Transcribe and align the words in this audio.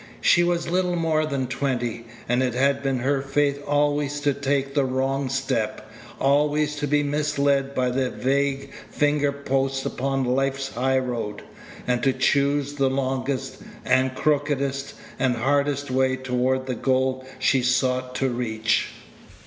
She 0.19 0.41
was 0.43 0.67
little 0.67 0.95
more 0.95 1.27
than 1.27 1.45
twenty; 1.45 2.07
and 2.27 2.41
it 2.41 2.55
had 2.55 2.81
been 2.81 2.97
her 3.01 3.21
fate 3.21 3.61
always 3.67 4.19
to 4.21 4.33
take 4.33 4.73
the 4.73 4.83
wrong 4.83 5.29
step, 5.29 5.87
always 6.19 6.75
to 6.77 6.87
be 6.87 7.03
misled 7.03 7.75
by 7.75 7.91
the 7.91 8.09
vague 8.09 8.71
fingerposts 8.89 9.85
upon 9.85 10.23
life's 10.25 10.69
high 10.69 10.97
road, 10.97 11.43
and 11.85 12.01
to 12.01 12.13
choose 12.13 12.73
the 12.73 12.89
longest, 12.89 13.57
and 13.85 14.15
crookedest, 14.15 14.95
and 15.19 15.35
hardest 15.35 15.91
way 15.91 16.15
toward 16.15 16.65
the 16.65 16.73
goal 16.73 17.23
she 17.37 17.61
sought 17.61 18.15
to 18.15 18.29
reach. 18.29 18.87